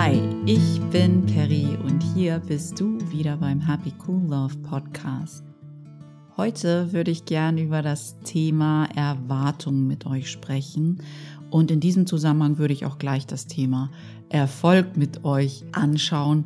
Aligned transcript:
Hi, 0.00 0.22
ich 0.46 0.80
bin 0.92 1.26
Perry 1.26 1.76
und 1.82 2.00
hier 2.14 2.38
bist 2.38 2.78
du 2.78 3.00
wieder 3.10 3.36
beim 3.36 3.60
Happy 3.60 3.92
Cool 4.06 4.30
Love 4.30 4.56
Podcast. 4.58 5.42
Heute 6.36 6.92
würde 6.92 7.10
ich 7.10 7.24
gerne 7.24 7.62
über 7.62 7.82
das 7.82 8.16
Thema 8.20 8.86
Erwartung 8.94 9.88
mit 9.88 10.06
euch 10.06 10.30
sprechen 10.30 11.02
und 11.50 11.72
in 11.72 11.80
diesem 11.80 12.06
Zusammenhang 12.06 12.58
würde 12.58 12.74
ich 12.74 12.86
auch 12.86 12.98
gleich 12.98 13.26
das 13.26 13.48
Thema 13.48 13.90
Erfolg 14.28 14.96
mit 14.96 15.24
euch 15.24 15.64
anschauen 15.72 16.44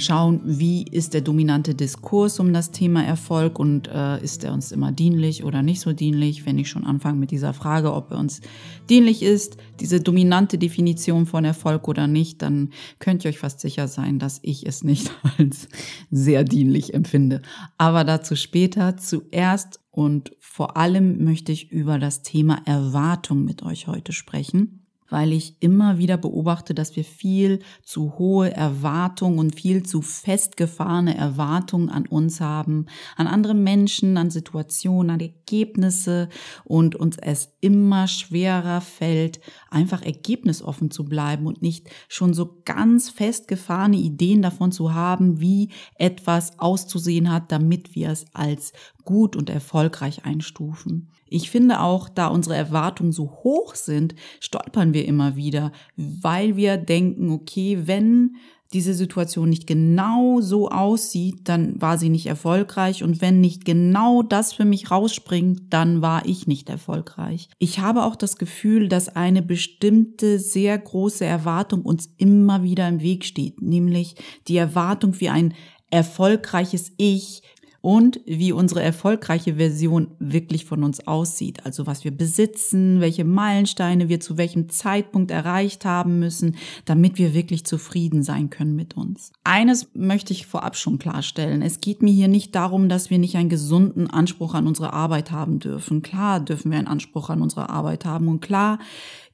schauen, 0.00 0.40
wie 0.44 0.82
ist 0.82 1.14
der 1.14 1.20
dominante 1.20 1.74
Diskurs 1.74 2.40
um 2.40 2.52
das 2.52 2.70
Thema 2.70 3.04
Erfolg 3.04 3.58
und 3.58 3.88
äh, 3.88 4.22
ist 4.22 4.44
er 4.44 4.52
uns 4.52 4.72
immer 4.72 4.92
dienlich 4.92 5.44
oder 5.44 5.62
nicht 5.62 5.80
so 5.80 5.92
dienlich, 5.92 6.46
wenn 6.46 6.58
ich 6.58 6.68
schon 6.68 6.84
anfange 6.84 7.18
mit 7.18 7.30
dieser 7.30 7.52
Frage, 7.52 7.92
ob 7.92 8.10
er 8.10 8.18
uns 8.18 8.40
dienlich 8.88 9.22
ist, 9.22 9.56
diese 9.80 10.00
dominante 10.00 10.58
Definition 10.58 11.26
von 11.26 11.44
Erfolg 11.44 11.88
oder 11.88 12.06
nicht, 12.06 12.42
dann 12.42 12.70
könnt 12.98 13.24
ihr 13.24 13.30
euch 13.30 13.38
fast 13.38 13.60
sicher 13.60 13.88
sein, 13.88 14.18
dass 14.18 14.40
ich 14.42 14.66
es 14.66 14.84
nicht 14.84 15.10
als 15.38 15.68
sehr 16.10 16.44
dienlich 16.44 16.94
empfinde. 16.94 17.42
Aber 17.76 18.04
dazu 18.04 18.36
später. 18.36 18.96
Zuerst 18.96 19.80
und 19.90 20.32
vor 20.40 20.76
allem 20.76 21.24
möchte 21.24 21.52
ich 21.52 21.70
über 21.70 21.98
das 21.98 22.22
Thema 22.22 22.62
Erwartung 22.64 23.44
mit 23.44 23.62
euch 23.62 23.86
heute 23.86 24.12
sprechen 24.12 24.87
weil 25.10 25.32
ich 25.32 25.56
immer 25.60 25.98
wieder 25.98 26.16
beobachte, 26.16 26.74
dass 26.74 26.96
wir 26.96 27.04
viel 27.04 27.60
zu 27.82 28.18
hohe 28.18 28.52
Erwartungen 28.52 29.38
und 29.38 29.54
viel 29.54 29.82
zu 29.82 30.02
festgefahrene 30.02 31.16
Erwartungen 31.16 31.88
an 31.88 32.06
uns 32.06 32.40
haben, 32.40 32.86
an 33.16 33.26
andere 33.26 33.54
Menschen, 33.54 34.16
an 34.16 34.30
Situationen, 34.30 35.10
an 35.10 35.20
Ergebnisse 35.20 36.28
und 36.64 36.94
uns 36.94 37.16
es 37.18 37.52
immer 37.60 38.06
schwerer 38.06 38.80
fällt, 38.80 39.40
einfach 39.70 40.02
ergebnisoffen 40.02 40.90
zu 40.90 41.04
bleiben 41.04 41.46
und 41.46 41.62
nicht 41.62 41.88
schon 42.08 42.34
so 42.34 42.60
ganz 42.64 43.08
festgefahrene 43.08 43.96
Ideen 43.96 44.42
davon 44.42 44.72
zu 44.72 44.94
haben, 44.94 45.40
wie 45.40 45.70
etwas 45.94 46.58
auszusehen 46.58 47.32
hat, 47.32 47.50
damit 47.52 47.94
wir 47.94 48.10
es 48.10 48.26
als 48.34 48.72
gut 49.04 49.36
und 49.36 49.50
erfolgreich 49.50 50.24
einstufen. 50.24 51.10
Ich 51.30 51.50
finde 51.50 51.80
auch, 51.80 52.08
da 52.08 52.28
unsere 52.28 52.56
Erwartungen 52.56 53.12
so 53.12 53.30
hoch 53.42 53.74
sind, 53.74 54.14
stolpern 54.40 54.92
wir 54.92 55.04
immer 55.06 55.36
wieder, 55.36 55.72
weil 55.96 56.56
wir 56.56 56.76
denken, 56.76 57.30
okay, 57.30 57.82
wenn 57.84 58.36
diese 58.72 58.92
Situation 58.92 59.48
nicht 59.48 59.66
genau 59.66 60.40
so 60.40 60.68
aussieht, 60.68 61.48
dann 61.48 61.80
war 61.80 61.96
sie 61.96 62.10
nicht 62.10 62.26
erfolgreich 62.26 63.02
und 63.02 63.22
wenn 63.22 63.40
nicht 63.40 63.64
genau 63.64 64.22
das 64.22 64.52
für 64.52 64.66
mich 64.66 64.90
rausspringt, 64.90 65.62
dann 65.70 66.02
war 66.02 66.26
ich 66.26 66.46
nicht 66.46 66.68
erfolgreich. 66.68 67.48
Ich 67.58 67.78
habe 67.78 68.04
auch 68.04 68.16
das 68.16 68.36
Gefühl, 68.36 68.88
dass 68.88 69.08
eine 69.08 69.40
bestimmte 69.40 70.38
sehr 70.38 70.76
große 70.76 71.24
Erwartung 71.24 71.82
uns 71.82 72.10
immer 72.18 72.62
wieder 72.62 72.86
im 72.88 73.00
Weg 73.00 73.24
steht, 73.24 73.62
nämlich 73.62 74.16
die 74.48 74.58
Erwartung 74.58 75.18
wie 75.18 75.30
ein 75.30 75.54
erfolgreiches 75.90 76.92
Ich 76.98 77.42
und 77.88 78.20
wie 78.26 78.52
unsere 78.52 78.82
erfolgreiche 78.82 79.54
Version 79.54 80.08
wirklich 80.18 80.66
von 80.66 80.84
uns 80.84 81.06
aussieht. 81.06 81.64
Also 81.64 81.86
was 81.86 82.04
wir 82.04 82.10
besitzen, 82.10 83.00
welche 83.00 83.24
Meilensteine 83.24 84.10
wir 84.10 84.20
zu 84.20 84.36
welchem 84.36 84.68
Zeitpunkt 84.68 85.30
erreicht 85.30 85.86
haben 85.86 86.18
müssen, 86.18 86.56
damit 86.84 87.16
wir 87.16 87.32
wirklich 87.32 87.64
zufrieden 87.64 88.22
sein 88.22 88.50
können 88.50 88.76
mit 88.76 88.94
uns. 88.98 89.32
Eines 89.42 89.88
möchte 89.94 90.34
ich 90.34 90.46
vorab 90.46 90.76
schon 90.76 90.98
klarstellen. 90.98 91.62
Es 91.62 91.80
geht 91.80 92.02
mir 92.02 92.12
hier 92.12 92.28
nicht 92.28 92.54
darum, 92.54 92.90
dass 92.90 93.08
wir 93.08 93.18
nicht 93.18 93.36
einen 93.36 93.48
gesunden 93.48 94.10
Anspruch 94.10 94.52
an 94.52 94.66
unsere 94.66 94.92
Arbeit 94.92 95.30
haben 95.30 95.58
dürfen. 95.58 96.02
Klar 96.02 96.40
dürfen 96.40 96.70
wir 96.70 96.76
einen 96.76 96.88
Anspruch 96.88 97.30
an 97.30 97.40
unsere 97.40 97.70
Arbeit 97.70 98.04
haben 98.04 98.28
und 98.28 98.40
klar 98.40 98.80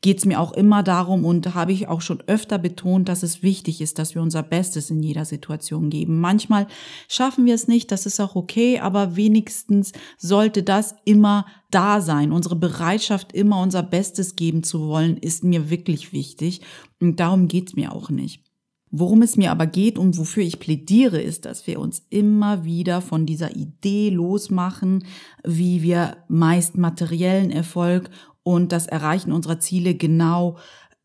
geht 0.04 0.18
es 0.18 0.26
mir 0.26 0.38
auch 0.38 0.52
immer 0.52 0.82
darum 0.82 1.24
und 1.24 1.54
habe 1.54 1.72
ich 1.72 1.88
auch 1.88 2.02
schon 2.02 2.22
öfter 2.26 2.58
betont, 2.58 3.08
dass 3.08 3.22
es 3.22 3.42
wichtig 3.42 3.80
ist, 3.80 3.98
dass 3.98 4.14
wir 4.14 4.20
unser 4.20 4.42
Bestes 4.42 4.90
in 4.90 5.02
jeder 5.02 5.24
Situation 5.24 5.88
geben. 5.88 6.20
Manchmal 6.20 6.66
schaffen 7.08 7.46
wir 7.46 7.54
es 7.54 7.68
nicht, 7.68 7.90
das 7.90 8.04
ist 8.04 8.20
auch 8.20 8.36
okay, 8.36 8.80
aber 8.80 9.16
wenigstens 9.16 9.92
sollte 10.18 10.62
das 10.62 10.94
immer 11.06 11.46
da 11.70 12.02
sein. 12.02 12.32
Unsere 12.32 12.54
Bereitschaft, 12.54 13.32
immer 13.32 13.62
unser 13.62 13.82
Bestes 13.82 14.36
geben 14.36 14.62
zu 14.62 14.88
wollen, 14.88 15.16
ist 15.16 15.42
mir 15.42 15.70
wirklich 15.70 16.12
wichtig 16.12 16.60
und 17.00 17.18
darum 17.18 17.48
geht 17.48 17.68
es 17.68 17.74
mir 17.74 17.90
auch 17.90 18.10
nicht. 18.10 18.42
Worum 18.90 19.22
es 19.22 19.38
mir 19.38 19.50
aber 19.52 19.66
geht 19.66 19.98
und 19.98 20.18
wofür 20.18 20.42
ich 20.42 20.60
plädiere, 20.60 21.20
ist, 21.20 21.46
dass 21.46 21.66
wir 21.66 21.80
uns 21.80 22.04
immer 22.10 22.64
wieder 22.64 23.00
von 23.00 23.24
dieser 23.24 23.56
Idee 23.56 24.10
losmachen, 24.10 25.04
wie 25.42 25.82
wir 25.82 26.18
meist 26.28 26.76
materiellen 26.76 27.50
Erfolg 27.50 28.10
und 28.44 28.70
das 28.70 28.86
Erreichen 28.86 29.32
unserer 29.32 29.58
Ziele 29.58 29.96
genau 29.96 30.56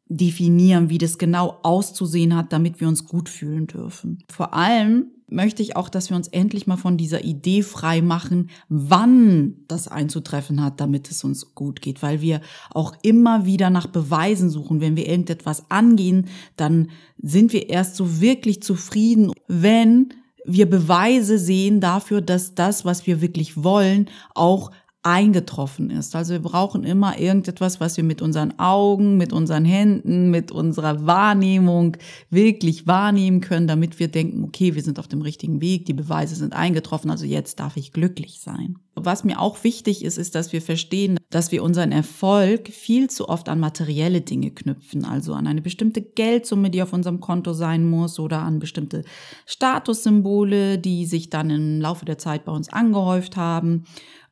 definieren, 0.09 0.89
wie 0.89 0.97
das 0.97 1.17
genau 1.17 1.59
auszusehen 1.63 2.35
hat, 2.35 2.51
damit 2.51 2.79
wir 2.79 2.87
uns 2.87 3.05
gut 3.05 3.29
fühlen 3.29 3.67
dürfen. 3.67 4.23
Vor 4.29 4.53
allem 4.53 5.11
möchte 5.27 5.61
ich 5.61 5.75
auch, 5.75 5.89
dass 5.89 6.09
wir 6.09 6.17
uns 6.17 6.27
endlich 6.27 6.65
mal 6.65 6.77
von 6.77 6.97
dieser 6.97 7.23
Idee 7.23 7.61
frei 7.61 8.01
machen, 8.01 8.49
wann 8.67 9.55
das 9.67 9.87
einzutreffen 9.87 10.63
hat, 10.63 10.81
damit 10.81 11.11
es 11.11 11.23
uns 11.23 11.53
gut 11.53 11.81
geht, 11.81 12.01
weil 12.01 12.21
wir 12.21 12.41
auch 12.71 12.95
immer 13.03 13.45
wieder 13.45 13.69
nach 13.69 13.85
Beweisen 13.85 14.49
suchen. 14.49 14.81
Wenn 14.81 14.95
wir 14.95 15.07
irgendetwas 15.07 15.69
angehen, 15.69 16.27
dann 16.57 16.89
sind 17.21 17.53
wir 17.53 17.69
erst 17.69 17.95
so 17.95 18.19
wirklich 18.19 18.63
zufrieden, 18.63 19.31
wenn 19.47 20.13
wir 20.45 20.67
Beweise 20.67 21.37
sehen 21.37 21.79
dafür, 21.79 22.21
dass 22.21 22.55
das, 22.55 22.83
was 22.83 23.05
wir 23.05 23.21
wirklich 23.21 23.63
wollen, 23.63 24.09
auch 24.33 24.71
eingetroffen 25.09 25.89
ist. 25.89 26.15
Also 26.15 26.33
wir 26.33 26.41
brauchen 26.41 26.83
immer 26.83 27.17
irgendetwas, 27.17 27.79
was 27.79 27.97
wir 27.97 28.03
mit 28.03 28.21
unseren 28.21 28.59
Augen, 28.59 29.17
mit 29.17 29.33
unseren 29.33 29.65
Händen, 29.65 30.29
mit 30.29 30.51
unserer 30.51 31.07
Wahrnehmung 31.07 31.97
wirklich 32.29 32.85
wahrnehmen 32.85 33.41
können, 33.41 33.67
damit 33.67 33.97
wir 33.99 34.07
denken, 34.07 34.43
okay, 34.43 34.75
wir 34.75 34.83
sind 34.83 34.99
auf 34.99 35.07
dem 35.07 35.23
richtigen 35.23 35.61
Weg, 35.61 35.85
die 35.85 35.93
Beweise 35.93 36.35
sind 36.35 36.53
eingetroffen, 36.53 37.09
also 37.09 37.25
jetzt 37.25 37.59
darf 37.59 37.75
ich 37.75 37.91
glücklich 37.91 38.39
sein. 38.39 38.77
Was 38.93 39.23
mir 39.23 39.39
auch 39.39 39.63
wichtig 39.63 40.03
ist, 40.03 40.17
ist, 40.17 40.35
dass 40.35 40.51
wir 40.51 40.61
verstehen, 40.61 41.17
dass 41.29 41.51
wir 41.51 41.63
unseren 41.63 41.91
Erfolg 41.91 42.67
viel 42.67 43.09
zu 43.09 43.29
oft 43.29 43.49
an 43.49 43.59
materielle 43.59 44.21
Dinge 44.21 44.51
knüpfen, 44.51 45.05
also 45.05 45.33
an 45.33 45.47
eine 45.47 45.61
bestimmte 45.61 46.01
Geldsumme, 46.01 46.69
die 46.69 46.83
auf 46.83 46.93
unserem 46.93 47.19
Konto 47.19 47.53
sein 47.53 47.89
muss 47.89 48.19
oder 48.19 48.39
an 48.39 48.59
bestimmte 48.59 49.03
Statussymbole, 49.45 50.77
die 50.77 51.05
sich 51.05 51.29
dann 51.29 51.49
im 51.49 51.81
Laufe 51.81 52.05
der 52.05 52.17
Zeit 52.17 52.45
bei 52.45 52.51
uns 52.51 52.69
angehäuft 52.69 53.37
haben. 53.37 53.85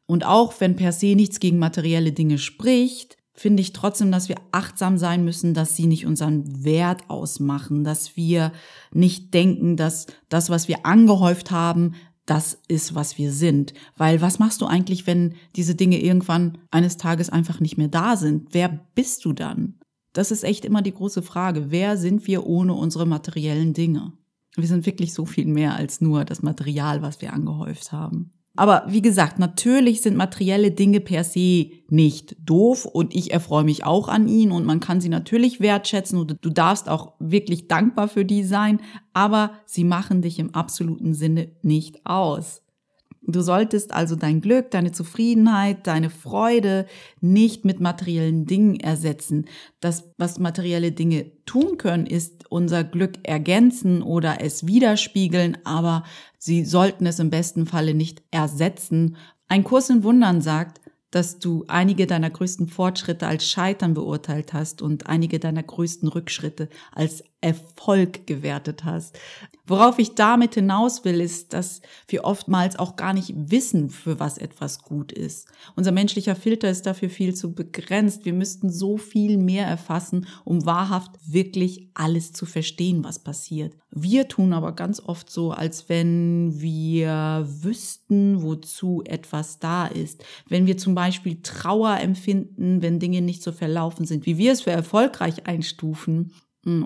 Und 0.07 0.25
auch 0.25 0.53
wenn 0.59 0.75
per 0.75 0.91
se 0.91 1.16
nichts 1.16 1.40
gegen 1.40 1.59
materielle 1.59 2.13
Dinge 2.13 2.38
spricht, 2.38 3.18
finde 3.34 3.62
ich 3.62 3.73
trotzdem, 3.73 4.12
dass 4.12 4.29
wir 4.29 4.38
achtsam 4.51 4.97
sein 4.97 5.23
müssen, 5.23 5.53
dass 5.53 5.75
sie 5.75 5.85
nicht 5.85 6.07
unseren 6.07 6.63
Wert 6.63 7.09
ausmachen, 7.09 7.84
dass 7.84 8.18
wir 8.18 8.51
nicht 8.91 9.34
denken, 9.34 9.78
dass 9.78 10.07
das, 10.28 10.50
was 10.50 10.68
wir 10.68 10.85
angehäuft 10.85 11.51
haben, 11.51 11.94
das 12.25 12.59
ist, 12.68 12.95
was 12.95 13.18
wir 13.18 13.31
sind. 13.31 13.73
Weil 13.95 14.22
was 14.22 14.40
machst 14.40 14.62
du 14.62 14.66
eigentlich, 14.66 15.07
wenn 15.07 15.35
diese 15.56 15.75
Dinge 15.75 16.01
irgendwann 16.01 16.57
eines 16.72 16.97
Tages 16.97 17.29
einfach 17.29 17.59
nicht 17.59 17.78
mehr 17.78 17.88
da 17.88 18.18
sind? 18.18 18.50
Wer 18.53 18.88
bist 18.95 19.24
du 19.24 19.34
dann? 19.34 19.75
Das 20.13 20.31
ist 20.31 20.44
echt 20.44 20.66
immer 20.66 20.81
die 20.81 20.94
große 20.94 21.22
Frage. 21.22 21.69
Wer 21.69 21.95
sind 21.95 22.25
wir 22.25 22.47
ohne 22.47 22.74
unsere 22.74 23.06
materiellen 23.06 23.74
Dinge? 23.74 24.13
Wir 24.56 24.68
sind 24.68 24.85
wirklich 24.88 25.13
so 25.13 25.25
viel 25.25 25.45
mehr 25.45 25.75
als 25.75 26.01
nur 26.01 26.25
das 26.25 26.41
Material, 26.41 27.03
was 27.03 27.22
wir 27.22 27.34
angehäuft 27.34 27.91
haben. 27.91 28.34
Aber 28.57 28.85
wie 28.88 29.03
gesagt, 29.03 29.38
natürlich 29.38 30.01
sind 30.01 30.18
materielle 30.18 30.72
Dinge 30.72 31.00
per 31.00 31.23
se 31.23 31.69
nicht 31.90 32.35
doof 32.44 32.85
und 32.85 33.16
ich 33.16 33.31
erfreue 33.31 33.63
mich 33.63 33.85
auch 33.85 34.09
an 34.09 34.28
ihnen 34.28 34.51
und 34.51 34.66
man 34.66 34.79
kann 34.79 35.00
sie 35.00 35.09
natürlich 35.09 35.59
wertschätzen 35.59 36.19
und 36.19 36.38
du 36.41 36.50
darfst 36.50 36.90
auch 36.90 37.13
wirklich 37.19 37.68
dankbar 37.68 38.07
für 38.07 38.25
die 38.25 38.44
sein, 38.44 38.81
aber 39.13 39.51
sie 39.66 39.84
machen 39.84 40.23
dich 40.23 40.40
im 40.40 40.56
absoluten 40.56 41.13
Sinne 41.13 41.51
nicht 41.62 42.06
aus. 42.06 42.63
Du 43.30 43.42
solltest 43.42 43.94
also 43.94 44.16
dein 44.16 44.40
Glück, 44.40 44.72
deine 44.72 44.94
Zufriedenheit, 44.94 45.86
deine 45.86 46.10
Freude 46.10 46.86
nicht 47.20 47.66
mit 47.66 47.82
materiellen 47.82 48.46
Dingen 48.46 48.80
ersetzen. 48.80 49.48
Das, 49.81 50.06
was 50.18 50.40
materielle 50.40 50.94
Dinge 50.94 51.31
tun 51.46 51.78
können, 51.78 52.06
ist 52.06 52.50
unser 52.50 52.86
Glück 52.86 53.16
ergänzen 53.24 54.01
oder 54.01 54.40
es 54.40 54.66
widerspiegeln, 54.66 55.57
aber 55.66 56.04
sie 56.38 56.63
sollten 56.63 57.06
es 57.06 57.19
im 57.19 57.30
besten 57.30 57.66
Falle 57.66 57.94
nicht 57.94 58.24
ersetzen. 58.31 59.18
Ein 59.50 59.66
Kurs 59.66 59.90
in 59.90 60.04
Wundern 60.04 60.40
sagt, 60.40 60.80
dass 61.12 61.40
du 61.40 61.66
einige 61.68 62.07
deiner 62.07 62.30
größten 62.30 62.68
Fortschritte 62.68 63.28
als 63.28 63.46
Scheitern 63.46 63.94
beurteilt 63.94 64.54
hast 64.54 64.81
und 64.81 65.07
einige 65.07 65.40
deiner 65.40 65.63
größten 65.63 66.07
Rückschritte 66.07 66.69
als 66.94 67.24
Erfolg 67.42 68.28
gewertet 68.28 68.84
hast. 68.84 69.18
Worauf 69.68 70.00
ich 70.00 70.16
damit 70.16 70.56
hinaus 70.56 71.04
will, 71.04 71.19
ist, 71.19 71.52
dass 71.52 71.81
wir 72.08 72.24
oftmals 72.24 72.80
auch 72.80 72.96
gar 72.96 73.14
nicht 73.14 73.34
wissen, 73.36 73.90
für 73.90 74.18
was 74.18 74.38
etwas 74.38 74.81
gut 74.81 75.12
ist. 75.12 75.50
Unser 75.75 75.92
menschlicher 75.92 76.36
Filter 76.36 76.69
ist 76.69 76.86
dafür 76.86 77.10
viel 77.10 77.36
zu 77.36 77.54
begrenzt. 77.54 78.24
Wir 78.24 78.34
müssten 78.34 78.69
so 78.69 78.98
viel 78.98 79.38
mehr 79.38 79.68
erfassen, 79.68 80.25
um 80.46 80.66
wahrhaft 80.66 81.12
wirklich 81.28 81.90
alles 81.94 82.31
zu 82.31 82.46
verstehen, 82.46 83.04
was 83.04 83.19
passiert. 83.19 83.75
Wir 83.92 84.30
tun 84.30 84.54
aber 84.54 84.74
ganz 84.74 85.02
oft 85.02 85.30
so, 85.30 85.52
als 85.52 85.90
wenn 85.90 86.62
wir 86.62 87.46
wüssten, 87.48 88.42
wozu 88.42 89.04
etwas 89.06 89.60
da 89.60 89.86
ist. 89.88 90.24
Wenn 90.48 90.66
wir 90.66 90.78
zum 90.78 90.96
Beispiel 90.96 91.42
Trauer 91.42 92.00
empfinden, 92.00 92.81
wenn 92.81 93.00
Dinge 93.00 93.22
nicht 93.22 93.44
so 93.44 93.52
verlaufen 93.52 94.06
sind, 94.06 94.25
wie 94.25 94.38
wir 94.38 94.54
es 94.54 94.62
für 94.62 94.72
erfolgreich 94.72 95.46
einstufen, 95.46 96.31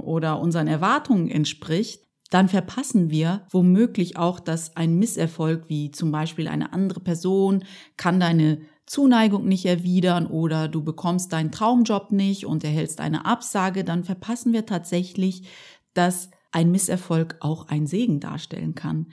oder 0.03 0.39
unseren 0.39 0.67
Erwartungen 0.67 1.27
entspricht, 1.29 2.03
dann 2.31 2.47
verpassen 2.47 3.09
wir 3.11 3.45
womöglich 3.51 4.17
auch, 4.17 4.39
dass 4.39 4.75
ein 4.77 4.95
Misserfolg 4.95 5.65
wie 5.67 5.91
zum 5.91 6.11
Beispiel 6.11 6.47
eine 6.47 6.71
andere 6.71 7.01
Person 7.01 7.65
kann 7.97 8.21
deine 8.21 8.61
Zuneigung 8.85 9.47
nicht 9.47 9.65
erwidern 9.65 10.25
oder 10.25 10.69
du 10.69 10.81
bekommst 10.81 11.33
deinen 11.33 11.51
Traumjob 11.51 12.13
nicht 12.13 12.45
und 12.45 12.63
erhältst 12.63 13.01
eine 13.01 13.25
Absage, 13.25 13.83
dann 13.83 14.05
verpassen 14.05 14.53
wir 14.53 14.65
tatsächlich, 14.65 15.43
dass 15.93 16.31
ein 16.53 16.71
Misserfolg 16.71 17.35
auch 17.41 17.67
ein 17.67 17.85
Segen 17.85 18.21
darstellen 18.21 18.75
kann. 18.75 19.07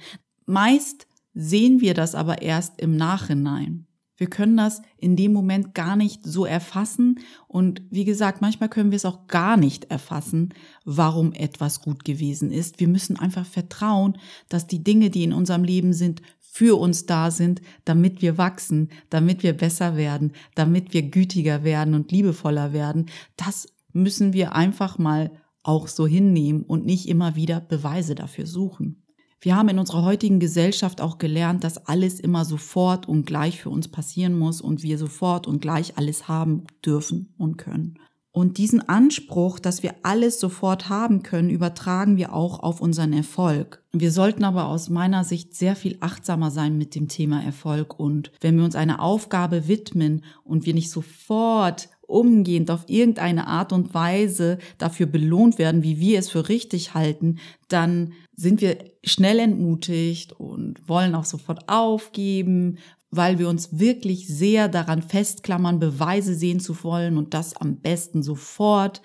Meist 0.46 1.08
sehen 1.34 1.80
wir 1.80 1.94
das 1.94 2.14
aber 2.14 2.42
erst 2.42 2.80
im 2.80 2.96
Nachhinein. 2.96 3.87
Wir 4.18 4.28
können 4.28 4.56
das 4.56 4.82
in 4.98 5.14
dem 5.16 5.32
Moment 5.32 5.74
gar 5.74 5.96
nicht 5.96 6.26
so 6.26 6.44
erfassen. 6.44 7.20
Und 7.46 7.82
wie 7.88 8.04
gesagt, 8.04 8.42
manchmal 8.42 8.68
können 8.68 8.90
wir 8.90 8.96
es 8.96 9.04
auch 9.04 9.28
gar 9.28 9.56
nicht 9.56 9.90
erfassen, 9.90 10.52
warum 10.84 11.32
etwas 11.32 11.80
gut 11.80 12.04
gewesen 12.04 12.50
ist. 12.50 12.80
Wir 12.80 12.88
müssen 12.88 13.16
einfach 13.16 13.46
vertrauen, 13.46 14.18
dass 14.48 14.66
die 14.66 14.82
Dinge, 14.82 15.08
die 15.08 15.22
in 15.22 15.32
unserem 15.32 15.62
Leben 15.62 15.92
sind, 15.92 16.20
für 16.40 16.78
uns 16.78 17.06
da 17.06 17.30
sind, 17.30 17.62
damit 17.84 18.20
wir 18.20 18.36
wachsen, 18.36 18.88
damit 19.10 19.44
wir 19.44 19.52
besser 19.52 19.96
werden, 19.96 20.32
damit 20.56 20.92
wir 20.92 21.02
gütiger 21.02 21.62
werden 21.62 21.94
und 21.94 22.10
liebevoller 22.10 22.72
werden. 22.72 23.06
Das 23.36 23.68
müssen 23.92 24.32
wir 24.32 24.54
einfach 24.56 24.98
mal 24.98 25.30
auch 25.62 25.86
so 25.86 26.08
hinnehmen 26.08 26.62
und 26.62 26.84
nicht 26.84 27.08
immer 27.08 27.36
wieder 27.36 27.60
Beweise 27.60 28.16
dafür 28.16 28.46
suchen. 28.46 29.04
Wir 29.40 29.56
haben 29.56 29.68
in 29.68 29.78
unserer 29.78 30.04
heutigen 30.04 30.40
Gesellschaft 30.40 31.00
auch 31.00 31.18
gelernt, 31.18 31.62
dass 31.62 31.86
alles 31.86 32.18
immer 32.18 32.44
sofort 32.44 33.06
und 33.06 33.24
gleich 33.24 33.60
für 33.62 33.70
uns 33.70 33.88
passieren 33.88 34.36
muss 34.36 34.60
und 34.60 34.82
wir 34.82 34.98
sofort 34.98 35.46
und 35.46 35.60
gleich 35.60 35.96
alles 35.96 36.26
haben 36.26 36.64
dürfen 36.84 37.34
und 37.38 37.56
können. 37.56 37.98
Und 38.38 38.58
diesen 38.58 38.88
Anspruch, 38.88 39.58
dass 39.58 39.82
wir 39.82 39.94
alles 40.02 40.38
sofort 40.38 40.88
haben 40.88 41.22
können, 41.22 41.50
übertragen 41.50 42.16
wir 42.16 42.32
auch 42.34 42.60
auf 42.60 42.80
unseren 42.80 43.12
Erfolg. 43.12 43.82
Wir 43.92 44.12
sollten 44.12 44.44
aber 44.44 44.66
aus 44.66 44.90
meiner 44.90 45.24
Sicht 45.24 45.54
sehr 45.54 45.74
viel 45.74 45.96
achtsamer 46.00 46.50
sein 46.50 46.78
mit 46.78 46.94
dem 46.94 47.08
Thema 47.08 47.42
Erfolg. 47.42 47.98
Und 47.98 48.30
wenn 48.40 48.56
wir 48.56 48.64
uns 48.64 48.76
einer 48.76 49.00
Aufgabe 49.02 49.66
widmen 49.66 50.24
und 50.44 50.66
wir 50.66 50.74
nicht 50.74 50.90
sofort 50.90 51.88
umgehend 52.08 52.70
auf 52.70 52.84
irgendeine 52.88 53.46
Art 53.46 53.72
und 53.72 53.94
Weise 53.94 54.58
dafür 54.78 55.06
belohnt 55.06 55.58
werden, 55.58 55.82
wie 55.82 56.00
wir 56.00 56.18
es 56.18 56.30
für 56.30 56.48
richtig 56.48 56.94
halten, 56.94 57.38
dann 57.68 58.14
sind 58.34 58.60
wir 58.60 58.78
schnell 59.04 59.38
entmutigt 59.38 60.32
und 60.32 60.88
wollen 60.88 61.14
auch 61.14 61.24
sofort 61.24 61.68
aufgeben, 61.68 62.78
weil 63.10 63.38
wir 63.38 63.48
uns 63.48 63.78
wirklich 63.78 64.26
sehr 64.26 64.68
daran 64.68 65.02
festklammern, 65.02 65.78
Beweise 65.78 66.34
sehen 66.34 66.60
zu 66.60 66.82
wollen 66.82 67.16
und 67.16 67.34
das 67.34 67.56
am 67.56 67.76
besten 67.76 68.22
sofort, 68.22 69.02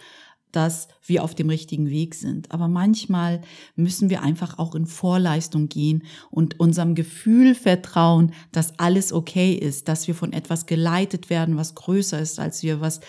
dass 0.55 0.88
wir 1.05 1.23
auf 1.23 1.35
dem 1.35 1.50
richtigen 1.50 1.89
Weg 1.89 2.15
sind. 2.15 2.51
Aber 2.51 2.67
manchmal 2.67 3.41
müssen 3.75 4.09
wir 4.09 4.21
einfach 4.21 4.57
auch 4.57 4.75
in 4.75 4.85
Vorleistung 4.85 5.67
gehen 5.67 6.03
und 6.31 6.59
unserem 6.59 6.95
Gefühl 6.95 7.55
vertrauen, 7.55 8.33
dass 8.51 8.79
alles 8.79 9.11
okay 9.11 9.53
ist, 9.53 9.88
dass 9.88 10.07
wir 10.07 10.15
von 10.15 10.31
etwas 10.31 10.65
geleitet 10.65 11.29
werden, 11.29 11.57
was 11.57 11.75
größer 11.75 12.19
ist 12.19 12.39
als 12.39 12.63
wir, 12.63 12.79
was 12.79 13.01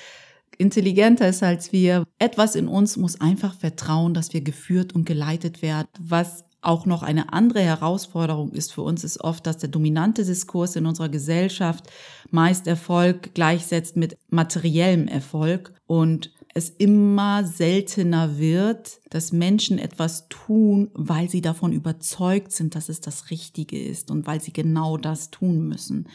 intelligenter 0.58 1.28
ist 1.28 1.42
als 1.42 1.72
wir. 1.72 2.04
Etwas 2.18 2.54
in 2.54 2.68
uns 2.68 2.96
muss 2.96 3.20
einfach 3.20 3.54
vertrauen, 3.54 4.14
dass 4.14 4.32
wir 4.32 4.40
geführt 4.40 4.94
und 4.94 5.04
geleitet 5.04 5.62
werden. 5.62 5.88
Was 6.00 6.44
auch 6.64 6.86
noch 6.86 7.02
eine 7.02 7.32
andere 7.32 7.60
Herausforderung 7.60 8.52
ist 8.52 8.72
für 8.72 8.82
uns, 8.82 9.04
ist 9.04 9.20
oft, 9.20 9.46
dass 9.46 9.58
der 9.58 9.68
dominante 9.68 10.24
Diskurs 10.24 10.76
in 10.76 10.86
unserer 10.86 11.08
Gesellschaft 11.08 11.84
meist 12.30 12.66
Erfolg 12.66 13.34
gleichsetzt 13.34 13.96
mit 13.96 14.16
materiellem 14.30 15.06
Erfolg 15.06 15.74
und 15.86 16.32
es 16.54 16.70
immer 16.70 17.44
seltener 17.44 18.38
wird, 18.38 19.00
dass 19.10 19.32
Menschen 19.32 19.78
etwas 19.78 20.28
tun, 20.28 20.90
weil 20.94 21.28
sie 21.28 21.40
davon 21.40 21.72
überzeugt 21.72 22.52
sind, 22.52 22.76
dass 22.76 22.88
es 22.88 23.00
das 23.00 23.30
Richtige 23.30 23.80
ist 23.80 24.10
und 24.10 24.26
weil 24.26 24.40
sie 24.40 24.52
genau 24.52 24.96
das 24.96 25.30
tun 25.30 25.66
müssen. 25.66 26.08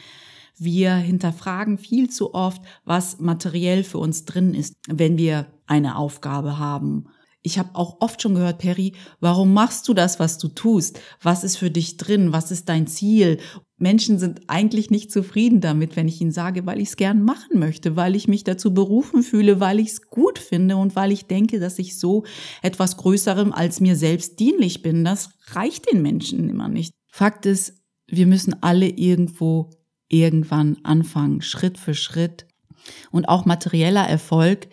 Wir 0.58 0.94
hinterfragen 0.94 1.78
viel 1.78 2.10
zu 2.10 2.34
oft, 2.34 2.62
was 2.84 3.20
materiell 3.20 3.84
für 3.84 3.98
uns 3.98 4.24
drin 4.24 4.54
ist, 4.54 4.76
wenn 4.88 5.18
wir 5.18 5.46
eine 5.66 5.96
Aufgabe 5.96 6.58
haben 6.58 7.06
ich 7.42 7.58
habe 7.58 7.70
auch 7.74 7.96
oft 8.00 8.20
schon 8.20 8.34
gehört, 8.34 8.58
Perry, 8.58 8.92
warum 9.20 9.54
machst 9.54 9.88
du 9.88 9.94
das, 9.94 10.20
was 10.20 10.38
du 10.38 10.48
tust? 10.48 11.00
Was 11.22 11.42
ist 11.42 11.56
für 11.56 11.70
dich 11.70 11.96
drin? 11.96 12.32
Was 12.32 12.50
ist 12.50 12.68
dein 12.68 12.86
Ziel? 12.86 13.38
Menschen 13.80 14.18
sind 14.18 14.42
eigentlich 14.46 14.90
nicht 14.90 15.10
zufrieden 15.10 15.60
damit, 15.60 15.96
wenn 15.96 16.06
ich 16.06 16.20
ihnen 16.20 16.32
sage, 16.32 16.66
weil 16.66 16.80
ich 16.80 16.90
es 16.90 16.96
gern 16.96 17.22
machen 17.22 17.58
möchte, 17.58 17.96
weil 17.96 18.14
ich 18.14 18.28
mich 18.28 18.44
dazu 18.44 18.74
berufen 18.74 19.22
fühle, 19.22 19.58
weil 19.58 19.80
ich 19.80 19.88
es 19.88 20.02
gut 20.02 20.38
finde 20.38 20.76
und 20.76 20.94
weil 20.96 21.10
ich 21.10 21.26
denke, 21.26 21.58
dass 21.58 21.78
ich 21.78 21.98
so 21.98 22.24
etwas 22.60 22.98
Größerem 22.98 23.52
als 23.52 23.80
mir 23.80 23.96
selbst 23.96 24.38
dienlich 24.38 24.82
bin. 24.82 25.02
Das 25.02 25.30
reicht 25.52 25.90
den 25.90 26.02
Menschen 26.02 26.48
immer 26.50 26.68
nicht. 26.68 26.92
Fakt 27.08 27.46
ist, 27.46 27.74
wir 28.06 28.26
müssen 28.26 28.62
alle 28.62 28.86
irgendwo 28.86 29.70
irgendwann 30.08 30.76
anfangen, 30.82 31.40
Schritt 31.40 31.78
für 31.78 31.94
Schritt. 31.94 32.46
Und 33.10 33.28
auch 33.28 33.44
materieller 33.46 34.06
Erfolg 34.06 34.68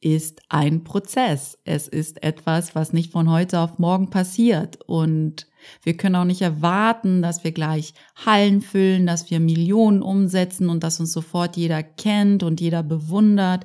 ist 0.00 0.40
ein 0.48 0.84
Prozess. 0.84 1.58
Es 1.64 1.88
ist 1.88 2.22
etwas, 2.22 2.74
was 2.74 2.92
nicht 2.92 3.12
von 3.12 3.30
heute 3.30 3.58
auf 3.60 3.78
morgen 3.78 4.10
passiert. 4.10 4.78
Und 4.86 5.46
wir 5.82 5.96
können 5.96 6.16
auch 6.16 6.24
nicht 6.24 6.42
erwarten, 6.42 7.20
dass 7.22 7.42
wir 7.42 7.52
gleich 7.52 7.94
Hallen 8.24 8.60
füllen, 8.60 9.06
dass 9.06 9.30
wir 9.30 9.40
Millionen 9.40 10.02
umsetzen 10.02 10.68
und 10.68 10.84
dass 10.84 11.00
uns 11.00 11.12
sofort 11.12 11.56
jeder 11.56 11.82
kennt 11.82 12.42
und 12.42 12.60
jeder 12.60 12.82
bewundert. 12.82 13.64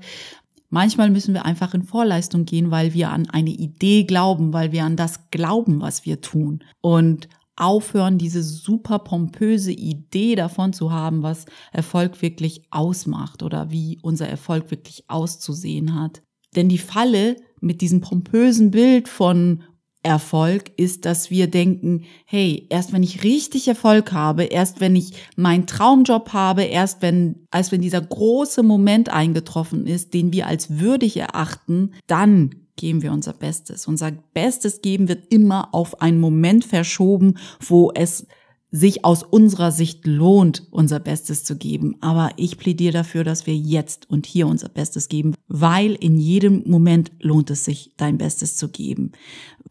Manchmal 0.70 1.12
müssen 1.12 1.36
wir 1.36 1.46
einfach 1.46 1.76
in 1.76 1.84
Vorleistung 1.84 2.46
gehen, 2.46 2.72
weil 2.72 2.96
wir 2.96 3.12
an 3.12 3.30
eine 3.30 3.52
Idee 3.52 4.06
glauben, 4.06 4.54
weil 4.54 4.72
wir 4.72 4.86
an 4.86 4.96
das 4.96 5.30
glauben, 5.30 5.82
was 5.82 6.04
wir 6.06 6.20
tun. 6.22 6.64
Und 6.82 7.30
aufhören, 7.56 8.18
diese 8.18 8.44
super 8.44 9.00
pompöse 9.00 9.72
Idee 9.72 10.36
davon 10.36 10.74
zu 10.74 10.92
haben, 10.92 11.24
was 11.24 11.46
Erfolg 11.72 12.22
wirklich 12.22 12.64
ausmacht 12.72 13.44
oder 13.44 13.70
wie 13.72 14.00
unser 14.02 14.28
Erfolg 14.28 14.72
wirklich 14.72 15.10
auszusehen 15.10 16.00
hat. 16.00 16.24
Denn 16.56 16.70
die 16.70 16.78
Falle 16.78 17.36
mit 17.62 17.82
diesem 17.82 18.02
pompösen 18.02 18.72
Bild 18.72 19.08
von 19.08 19.64
Erfolg 20.04 20.72
ist, 20.76 21.06
dass 21.06 21.32
wir 21.32 21.48
denken, 21.48 22.04
hey, 22.26 22.68
erst 22.70 22.92
wenn 22.92 23.04
ich 23.04 23.24
richtig 23.24 23.70
Erfolg 23.70 24.12
habe, 24.12 24.44
erst 24.44 24.82
wenn 24.82 24.98
ich 24.98 25.14
meinen 25.38 25.66
Traumjob 25.66 26.34
habe, 26.34 26.64
erst 26.64 27.02
wenn, 27.02 27.48
als 27.52 27.72
wenn 27.72 27.82
dieser 27.82 28.02
große 28.02 28.64
Moment 28.64 29.08
eingetroffen 29.08 29.88
ist, 29.88 30.14
den 30.14 30.34
wir 30.34 30.48
als 30.48 30.78
würdig 30.80 31.16
erachten, 31.16 31.94
dann 32.06 32.63
geben 32.76 33.02
wir 33.02 33.12
unser 33.12 33.34
Bestes. 33.34 33.88
Unser 33.88 34.12
Bestes 34.12 34.82
geben 34.82 35.08
wird 35.08 35.32
immer 35.34 35.74
auf 35.74 36.02
einen 36.02 36.20
Moment 36.20 36.66
verschoben, 36.66 37.38
wo 37.60 37.92
es 37.94 38.26
sich 38.74 39.06
aus 39.06 39.22
unserer 39.22 39.72
Sicht 39.72 40.08
lohnt, 40.08 40.64
unser 40.72 41.00
Bestes 41.00 41.44
zu 41.44 41.56
geben. 41.58 41.96
Aber 42.02 42.32
ich 42.38 42.58
plädiere 42.58 42.92
dafür, 42.92 43.24
dass 43.24 43.46
wir 43.46 43.56
jetzt 43.56 44.10
und 44.10 44.26
hier 44.26 44.48
unser 44.48 44.68
Bestes 44.68 45.10
geben, 45.10 45.36
weil 45.48 45.94
in 45.94 46.18
jedem 46.18 46.64
Moment 46.66 47.12
lohnt 47.20 47.52
es 47.52 47.66
sich, 47.66 47.94
dein 47.98 48.18
Bestes 48.18 48.58
zu 48.58 48.70
geben. 48.70 49.12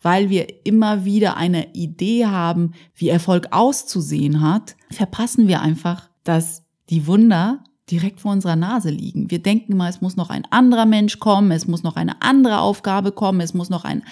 Weil 0.00 0.30
wir 0.30 0.64
immer 0.64 1.04
wieder 1.04 1.36
eine 1.36 1.74
Idee 1.74 2.26
haben, 2.26 2.74
wie 2.94 3.08
Erfolg 3.08 3.48
auszusehen 3.50 4.40
hat, 4.40 4.76
verpassen 4.92 5.48
wir 5.48 5.62
einfach, 5.62 6.08
dass 6.22 6.62
die 6.88 7.08
Wunder 7.08 7.64
direkt 7.92 8.20
vor 8.20 8.32
unserer 8.32 8.56
Nase 8.56 8.90
liegen. 8.90 9.30
Wir 9.30 9.40
denken 9.40 9.76
mal, 9.76 9.90
es 9.90 10.00
muss 10.00 10.16
noch 10.16 10.30
ein 10.30 10.46
anderer 10.50 10.86
Mensch 10.86 11.18
kommen, 11.18 11.52
es 11.52 11.68
muss 11.68 11.82
noch 11.82 11.96
eine 11.96 12.22
andere 12.22 12.60
Aufgabe 12.60 13.12
kommen, 13.12 13.40
es 13.40 13.52
muss 13.52 13.68
noch 13.68 13.84
ein 13.84 14.02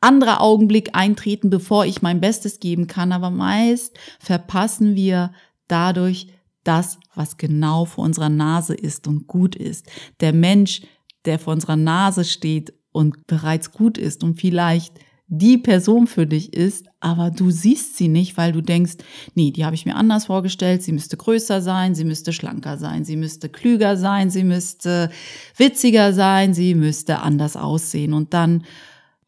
anderer 0.00 0.40
Augenblick 0.42 0.90
eintreten, 0.94 1.50
bevor 1.50 1.86
ich 1.86 2.02
mein 2.02 2.20
Bestes 2.20 2.60
geben 2.60 2.86
kann. 2.86 3.12
Aber 3.12 3.30
meist 3.30 3.98
verpassen 4.18 4.94
wir 4.94 5.32
dadurch 5.68 6.28
das, 6.64 6.98
was 7.14 7.38
genau 7.38 7.86
vor 7.86 8.04
unserer 8.04 8.28
Nase 8.28 8.74
ist 8.74 9.08
und 9.08 9.26
gut 9.26 9.56
ist. 9.56 9.86
Der 10.20 10.34
Mensch, 10.34 10.82
der 11.24 11.38
vor 11.38 11.54
unserer 11.54 11.76
Nase 11.76 12.24
steht 12.24 12.74
und 12.92 13.26
bereits 13.26 13.72
gut 13.72 13.96
ist 13.96 14.22
und 14.22 14.38
vielleicht 14.38 14.98
die 15.32 15.58
Person 15.58 16.08
für 16.08 16.26
dich 16.26 16.52
ist, 16.52 16.86
aber 16.98 17.30
du 17.30 17.50
siehst 17.50 17.96
sie 17.96 18.08
nicht, 18.08 18.36
weil 18.36 18.50
du 18.50 18.60
denkst, 18.60 18.94
nee, 19.36 19.52
die 19.52 19.64
habe 19.64 19.76
ich 19.76 19.86
mir 19.86 19.94
anders 19.94 20.26
vorgestellt, 20.26 20.82
sie 20.82 20.90
müsste 20.90 21.16
größer 21.16 21.62
sein, 21.62 21.94
sie 21.94 22.04
müsste 22.04 22.32
schlanker 22.32 22.78
sein, 22.78 23.04
sie 23.04 23.16
müsste 23.16 23.48
klüger 23.48 23.96
sein, 23.96 24.30
sie 24.30 24.42
müsste 24.42 25.08
witziger 25.56 26.12
sein, 26.12 26.52
sie 26.52 26.74
müsste 26.74 27.20
anders 27.20 27.56
aussehen. 27.56 28.12
Und 28.12 28.34
dann 28.34 28.64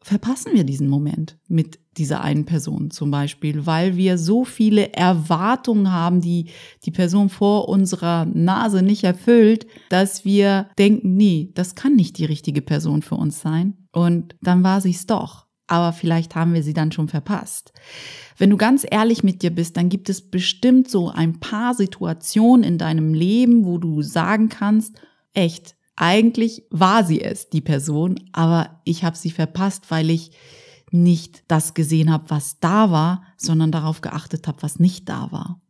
verpassen 0.01 0.51
wir 0.53 0.65
diesen 0.65 0.89
Moment 0.89 1.37
mit 1.47 1.79
dieser 1.95 2.19
einen 2.19 2.45
Person 2.45 2.91
zum 2.91 3.09
Beispiel, 3.09 3.65
weil 3.65 3.95
wir 3.95 4.17
so 4.17 4.43
viele 4.43 4.91
Erwartungen 4.91 5.89
haben, 5.89 6.19
die 6.19 6.47
die 6.83 6.91
Person 6.91 7.29
vor 7.29 7.69
unserer 7.69 8.25
Nase 8.25 8.81
nicht 8.81 9.05
erfüllt, 9.05 9.67
dass 9.89 10.25
wir 10.25 10.67
denken, 10.77 11.15
nee, 11.15 11.51
das 11.53 11.75
kann 11.75 11.95
nicht 11.95 12.17
die 12.17 12.25
richtige 12.25 12.61
Person 12.61 13.03
für 13.03 13.15
uns 13.15 13.39
sein. 13.39 13.77
Und 13.93 14.35
dann 14.41 14.63
war 14.65 14.81
sie 14.81 14.91
es 14.91 15.05
doch 15.05 15.42
aber 15.67 15.93
vielleicht 15.93 16.35
haben 16.35 16.53
wir 16.53 16.63
sie 16.63 16.73
dann 16.73 16.91
schon 16.91 17.07
verpasst. 17.07 17.73
Wenn 18.37 18.49
du 18.49 18.57
ganz 18.57 18.85
ehrlich 18.89 19.23
mit 19.23 19.41
dir 19.41 19.51
bist, 19.51 19.77
dann 19.77 19.89
gibt 19.89 20.09
es 20.09 20.29
bestimmt 20.29 20.89
so 20.89 21.09
ein 21.09 21.39
paar 21.39 21.73
Situationen 21.73 22.63
in 22.63 22.77
deinem 22.77 23.13
Leben, 23.13 23.65
wo 23.65 23.77
du 23.77 24.01
sagen 24.01 24.49
kannst, 24.49 24.95
echt, 25.33 25.75
eigentlich 25.95 26.63
war 26.69 27.03
sie 27.03 27.21
es, 27.21 27.49
die 27.49 27.61
Person, 27.61 28.19
aber 28.33 28.81
ich 28.83 29.03
habe 29.03 29.15
sie 29.15 29.31
verpasst, 29.31 29.89
weil 29.89 30.09
ich 30.09 30.31
nicht 30.91 31.43
das 31.47 31.73
gesehen 31.73 32.11
habe, 32.11 32.29
was 32.29 32.59
da 32.59 32.91
war, 32.91 33.23
sondern 33.37 33.71
darauf 33.71 34.01
geachtet 34.01 34.47
habe, 34.47 34.61
was 34.61 34.79
nicht 34.79 35.09
da 35.09 35.31
war. 35.31 35.61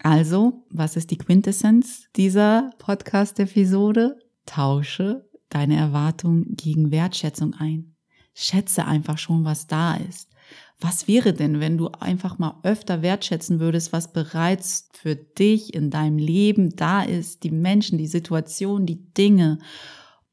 Also, 0.00 0.64
was 0.70 0.96
ist 0.96 1.10
die 1.10 1.18
Quintessenz 1.18 2.04
dieser 2.14 2.70
Podcast-Episode? 2.78 4.16
Tausche 4.46 5.28
deine 5.48 5.76
Erwartung 5.76 6.44
gegen 6.54 6.92
Wertschätzung 6.92 7.54
ein. 7.54 7.96
Schätze 8.40 8.86
einfach 8.86 9.18
schon, 9.18 9.44
was 9.44 9.66
da 9.66 9.96
ist. 9.96 10.28
Was 10.80 11.08
wäre 11.08 11.32
denn, 11.32 11.58
wenn 11.58 11.76
du 11.76 11.88
einfach 11.88 12.38
mal 12.38 12.54
öfter 12.62 13.02
wertschätzen 13.02 13.58
würdest, 13.58 13.92
was 13.92 14.12
bereits 14.12 14.88
für 14.92 15.16
dich 15.16 15.74
in 15.74 15.90
deinem 15.90 16.18
Leben 16.18 16.76
da 16.76 17.02
ist, 17.02 17.42
die 17.42 17.50
Menschen, 17.50 17.98
die 17.98 18.06
Situation, 18.06 18.86
die 18.86 19.12
Dinge? 19.12 19.58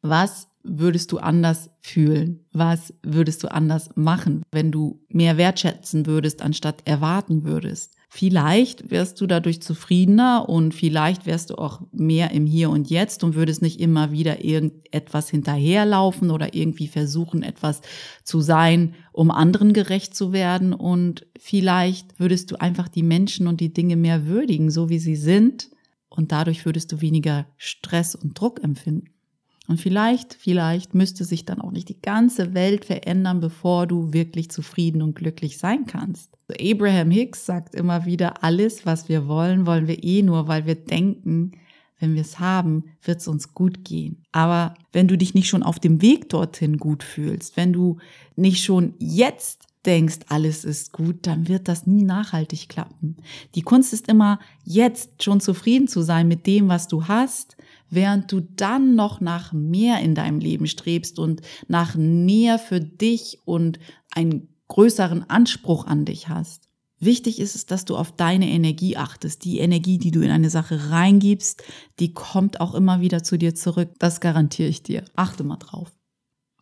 Was 0.03 0.47
würdest 0.65 1.11
du 1.11 1.17
anders 1.17 1.69
fühlen? 1.79 2.45
Was 2.51 2.93
würdest 3.03 3.43
du 3.43 3.51
anders 3.51 3.89
machen, 3.95 4.43
wenn 4.51 4.71
du 4.71 5.01
mehr 5.09 5.37
wertschätzen 5.37 6.05
würdest, 6.05 6.41
anstatt 6.41 6.81
erwarten 6.85 7.43
würdest? 7.43 7.95
Vielleicht 8.09 8.91
wirst 8.91 9.19
du 9.19 9.27
dadurch 9.27 9.61
zufriedener 9.61 10.47
und 10.47 10.73
vielleicht 10.73 11.25
wärst 11.25 11.49
du 11.49 11.55
auch 11.55 11.81
mehr 11.91 12.31
im 12.31 12.45
Hier 12.45 12.69
und 12.69 12.89
Jetzt 12.89 13.25
und 13.25 13.35
würdest 13.35 13.61
nicht 13.61 13.81
immer 13.81 14.11
wieder 14.13 14.43
irgendetwas 14.43 15.29
hinterherlaufen 15.29 16.31
oder 16.31 16.53
irgendwie 16.53 16.87
versuchen, 16.87 17.43
etwas 17.43 17.81
zu 18.23 18.39
sein, 18.39 18.93
um 19.11 19.31
anderen 19.31 19.73
gerecht 19.73 20.15
zu 20.15 20.31
werden. 20.31 20.73
Und 20.73 21.27
vielleicht 21.37 22.17
würdest 22.17 22.51
du 22.51 22.55
einfach 22.55 22.87
die 22.87 23.03
Menschen 23.03 23.47
und 23.47 23.59
die 23.59 23.73
Dinge 23.73 23.97
mehr 23.97 24.27
würdigen, 24.27 24.71
so 24.71 24.87
wie 24.87 24.99
sie 24.99 25.17
sind. 25.17 25.69
Und 26.07 26.31
dadurch 26.31 26.65
würdest 26.65 26.93
du 26.93 27.01
weniger 27.01 27.47
Stress 27.57 28.15
und 28.15 28.39
Druck 28.39 28.63
empfinden. 28.63 29.14
Und 29.67 29.79
vielleicht, 29.81 30.35
vielleicht 30.35 30.93
müsste 30.93 31.25
sich 31.25 31.45
dann 31.45 31.59
auch 31.59 31.71
nicht 31.71 31.89
die 31.89 31.99
ganze 31.99 32.53
Welt 32.53 32.85
verändern, 32.85 33.39
bevor 33.39 33.87
du 33.87 34.13
wirklich 34.13 34.49
zufrieden 34.51 35.01
und 35.01 35.15
glücklich 35.15 35.57
sein 35.57 35.85
kannst. 35.85 36.31
Abraham 36.49 37.09
Hicks 37.09 37.45
sagt 37.45 37.73
immer 37.73 38.05
wieder, 38.05 38.43
alles, 38.43 38.85
was 38.85 39.09
wir 39.09 39.27
wollen, 39.27 39.65
wollen 39.65 39.87
wir 39.87 40.03
eh 40.03 40.21
nur, 40.21 40.47
weil 40.47 40.65
wir 40.65 40.75
denken, 40.75 41.53
wenn 41.99 42.13
wir 42.13 42.21
es 42.21 42.39
haben, 42.39 42.83
wird 43.01 43.21
es 43.21 43.27
uns 43.27 43.53
gut 43.53 43.83
gehen. 43.83 44.23
Aber 44.31 44.75
wenn 44.91 45.07
du 45.07 45.17
dich 45.17 45.33
nicht 45.33 45.47
schon 45.47 45.63
auf 45.63 45.79
dem 45.79 46.01
Weg 46.01 46.29
dorthin 46.29 46.77
gut 46.77 47.03
fühlst, 47.03 47.57
wenn 47.57 47.73
du 47.73 47.97
nicht 48.35 48.63
schon 48.63 48.93
jetzt 48.99 49.63
denkst, 49.85 50.19
alles 50.27 50.65
ist 50.65 50.91
gut, 50.91 51.27
dann 51.27 51.47
wird 51.47 51.67
das 51.67 51.87
nie 51.87 52.03
nachhaltig 52.03 52.69
klappen. 52.69 53.17
Die 53.55 53.61
Kunst 53.61 53.93
ist 53.93 54.07
immer, 54.07 54.39
jetzt 54.63 55.23
schon 55.23 55.39
zufrieden 55.39 55.87
zu 55.87 56.01
sein 56.01 56.27
mit 56.27 56.45
dem, 56.47 56.67
was 56.67 56.87
du 56.87 57.07
hast, 57.07 57.55
während 57.89 58.31
du 58.31 58.41
dann 58.41 58.95
noch 58.95 59.21
nach 59.21 59.53
mehr 59.53 59.99
in 59.99 60.15
deinem 60.15 60.39
Leben 60.39 60.67
strebst 60.67 61.19
und 61.19 61.41
nach 61.67 61.95
mehr 61.95 62.59
für 62.59 62.79
dich 62.79 63.39
und 63.45 63.79
einen 64.13 64.49
größeren 64.67 65.29
Anspruch 65.29 65.85
an 65.85 66.05
dich 66.05 66.29
hast. 66.29 66.69
Wichtig 66.99 67.39
ist 67.39 67.55
es, 67.55 67.65
dass 67.65 67.85
du 67.85 67.97
auf 67.97 68.13
deine 68.13 68.49
Energie 68.49 68.97
achtest. 68.97 69.43
Die 69.43 69.59
Energie, 69.59 69.97
die 69.97 70.11
du 70.11 70.21
in 70.21 70.31
eine 70.31 70.49
Sache 70.49 70.89
reingibst, 70.91 71.63
die 71.99 72.13
kommt 72.13 72.61
auch 72.61 72.73
immer 72.73 73.01
wieder 73.01 73.21
zu 73.21 73.37
dir 73.37 73.53
zurück. 73.53 73.91
Das 73.99 74.21
garantiere 74.21 74.69
ich 74.69 74.81
dir. 74.81 75.03
Achte 75.15 75.43
mal 75.43 75.57
drauf. 75.57 75.91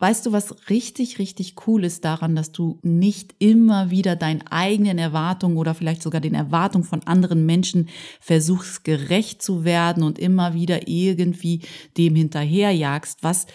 Weißt 0.04 0.26
du, 0.26 0.34
was 0.34 0.70
richtig, 0.70 1.18
richtig 1.18 1.56
cool 1.66 1.86
ist 1.86 2.04
daran, 2.04 2.36
dass 2.36 2.52
du 2.52 2.78
nicht 2.82 3.36
immer 3.40 3.90
wieder 3.90 4.18
deinen 4.18 4.42
eigenen 4.42 4.98
Erwartungen 4.98 5.56
oder 5.56 5.74
vielleicht 5.74 6.04
sogar 6.04 6.20
den 6.20 6.36
Erwartungen 6.36 6.84
von 6.84 7.04
anderen 7.04 7.46
Menschen 7.46 7.88
versuchst 8.20 8.84
gerecht 8.84 9.42
zu 9.42 9.64
werden 9.64 10.04
und 10.04 10.20
immer 10.20 10.54
wieder 10.54 10.90
irgendwie 10.90 11.62
dem 11.96 12.16
hinterherjagst. 12.16 13.20
Was 13.24 13.46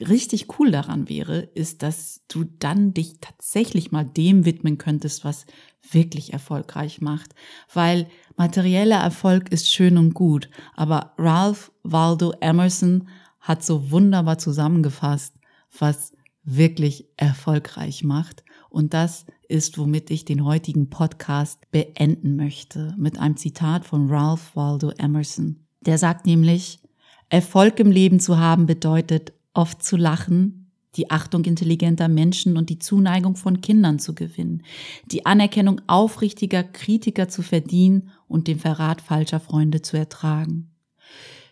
richtig 0.00 0.58
cool 0.58 0.70
daran 0.70 1.10
wäre, 1.10 1.40
ist, 1.40 1.82
dass 1.82 2.22
du 2.26 2.44
dann 2.44 2.94
dich 2.94 3.20
tatsächlich 3.20 3.92
mal 3.92 4.06
dem 4.06 4.46
widmen 4.46 4.78
könntest, 4.78 5.26
was 5.26 5.44
wirklich 5.90 6.32
erfolgreich 6.32 7.02
macht. 7.02 7.34
Weil 7.70 8.06
materieller 8.38 9.00
Erfolg 9.00 9.52
ist 9.52 9.70
schön 9.70 9.98
und 9.98 10.14
gut, 10.14 10.48
aber 10.74 11.12
Ralph 11.18 11.70
Waldo 11.82 12.32
Emerson 12.40 13.08
hat 13.40 13.62
so 13.62 13.90
wunderbar 13.90 14.38
zusammengefasst, 14.38 15.35
was 15.80 16.12
wirklich 16.44 17.06
erfolgreich 17.16 18.04
macht. 18.04 18.44
Und 18.70 18.94
das 18.94 19.26
ist, 19.48 19.78
womit 19.78 20.10
ich 20.10 20.24
den 20.24 20.44
heutigen 20.44 20.90
Podcast 20.90 21.70
beenden 21.70 22.36
möchte, 22.36 22.94
mit 22.98 23.18
einem 23.18 23.36
Zitat 23.36 23.84
von 23.84 24.08
Ralph 24.08 24.54
Waldo 24.54 24.90
Emerson. 24.90 25.66
Der 25.80 25.98
sagt 25.98 26.26
nämlich, 26.26 26.80
Erfolg 27.28 27.80
im 27.80 27.90
Leben 27.90 28.20
zu 28.20 28.38
haben 28.38 28.66
bedeutet, 28.66 29.32
oft 29.54 29.82
zu 29.82 29.96
lachen, 29.96 30.70
die 30.96 31.10
Achtung 31.10 31.44
intelligenter 31.44 32.08
Menschen 32.08 32.56
und 32.56 32.70
die 32.70 32.78
Zuneigung 32.78 33.36
von 33.36 33.60
Kindern 33.60 33.98
zu 33.98 34.14
gewinnen, 34.14 34.62
die 35.06 35.26
Anerkennung 35.26 35.80
aufrichtiger 35.86 36.62
Kritiker 36.62 37.28
zu 37.28 37.42
verdienen 37.42 38.10
und 38.28 38.48
den 38.48 38.58
Verrat 38.58 39.00
falscher 39.00 39.40
Freunde 39.40 39.82
zu 39.82 39.96
ertragen. 39.96 40.70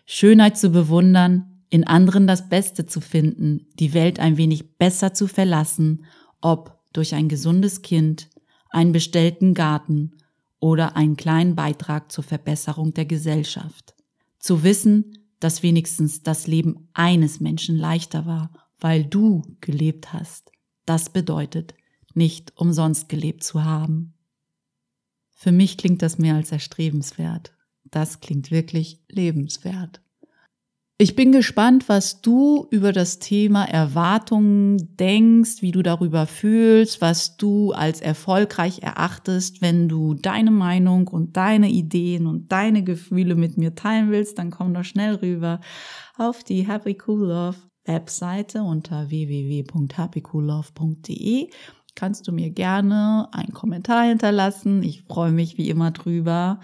Schönheit 0.05 0.57
zu 0.57 0.69
bewundern, 0.69 1.54
in 1.75 1.83
anderen 1.83 2.25
das 2.25 2.47
Beste 2.47 2.85
zu 2.85 3.01
finden, 3.01 3.67
die 3.73 3.93
Welt 3.93 4.17
ein 4.17 4.37
wenig 4.37 4.77
besser 4.77 5.13
zu 5.13 5.27
verlassen, 5.27 6.05
ob 6.39 6.79
durch 6.93 7.13
ein 7.13 7.27
gesundes 7.27 7.81
Kind, 7.81 8.29
einen 8.69 8.93
bestellten 8.93 9.53
Garten 9.53 10.15
oder 10.61 10.95
einen 10.95 11.17
kleinen 11.17 11.53
Beitrag 11.53 12.13
zur 12.13 12.23
Verbesserung 12.23 12.93
der 12.93 13.03
Gesellschaft. 13.03 13.93
Zu 14.39 14.63
wissen, 14.63 15.17
dass 15.41 15.63
wenigstens 15.63 16.23
das 16.23 16.47
Leben 16.47 16.87
eines 16.93 17.41
Menschen 17.41 17.75
leichter 17.75 18.25
war, 18.25 18.51
weil 18.79 19.03
du 19.03 19.41
gelebt 19.59 20.13
hast, 20.13 20.53
das 20.85 21.09
bedeutet, 21.09 21.73
nicht 22.13 22.53
umsonst 22.55 23.09
gelebt 23.09 23.43
zu 23.43 23.65
haben. 23.65 24.13
Für 25.31 25.51
mich 25.51 25.77
klingt 25.77 26.01
das 26.01 26.19
mehr 26.19 26.35
als 26.35 26.53
erstrebenswert. 26.53 27.53
Das 27.83 28.21
klingt 28.21 28.49
wirklich 28.49 29.01
lebenswert. 29.09 30.04
Ich 30.97 31.13
bin 31.13 31.33
gespannt, 31.33 31.89
was 31.89 32.21
du 32.21 32.67
über 32.71 32.93
das 32.93 33.19
Thema 33.19 33.65
Erwartungen 33.65 34.95
denkst, 34.95 35.61
wie 35.61 35.71
du 35.71 35.81
darüber 35.81 36.25
fühlst, 36.25 37.01
was 37.01 37.35
du 37.35 37.73
als 37.73 37.99
erfolgreich 37.99 38.81
erachtest. 38.81 39.61
Wenn 39.61 39.89
du 39.89 40.13
deine 40.13 40.51
Meinung 40.51 41.09
und 41.09 41.35
deine 41.35 41.69
Ideen 41.69 42.27
und 42.27 42.49
deine 42.49 42.81
Gefühle 42.81 43.35
mit 43.35 43.57
mir 43.57 43.75
teilen 43.75 44.09
willst, 44.09 44.39
dann 44.39 44.51
komm 44.51 44.73
doch 44.73 44.85
schnell 44.85 45.15
rüber 45.15 45.59
auf 46.17 46.45
die 46.45 46.65
Happy 46.65 46.97
Cool 47.05 47.27
Love 47.27 47.57
Webseite 47.83 48.63
unter 48.63 49.09
www.happycoollove.de 49.09 51.49
kannst 51.95 52.27
du 52.27 52.31
mir 52.31 52.51
gerne 52.51 53.29
einen 53.31 53.53
Kommentar 53.53 54.05
hinterlassen. 54.05 54.83
Ich 54.83 55.03
freue 55.03 55.31
mich 55.31 55.57
wie 55.57 55.69
immer 55.69 55.91
drüber. 55.91 56.59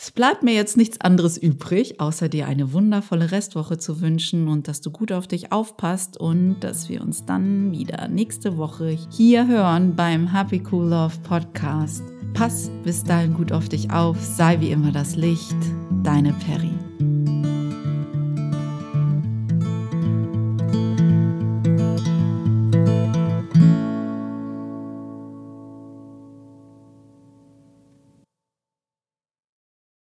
Es 0.00 0.12
bleibt 0.12 0.44
mir 0.44 0.54
jetzt 0.54 0.76
nichts 0.76 1.00
anderes 1.00 1.36
übrig, 1.36 1.98
außer 1.98 2.28
dir 2.28 2.46
eine 2.46 2.72
wundervolle 2.72 3.32
Restwoche 3.32 3.78
zu 3.78 4.00
wünschen 4.00 4.46
und 4.46 4.68
dass 4.68 4.80
du 4.80 4.92
gut 4.92 5.10
auf 5.10 5.26
dich 5.26 5.50
aufpasst 5.50 6.16
und 6.16 6.60
dass 6.60 6.88
wir 6.88 7.02
uns 7.02 7.24
dann 7.24 7.72
wieder 7.72 8.06
nächste 8.06 8.56
Woche 8.56 8.96
hier 9.10 9.48
hören 9.48 9.96
beim 9.96 10.32
Happy 10.32 10.62
Cool 10.70 10.90
Love 10.90 11.18
Podcast. 11.24 12.04
Pass 12.32 12.70
bis 12.84 13.02
dahin 13.02 13.34
gut 13.34 13.50
auf 13.50 13.68
dich 13.68 13.90
auf, 13.90 14.16
sei 14.22 14.60
wie 14.60 14.70
immer 14.70 14.92
das 14.92 15.16
Licht, 15.16 15.56
deine 16.04 16.32
Perry. 16.32 16.77